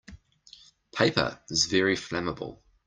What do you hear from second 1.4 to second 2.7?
is very flammable.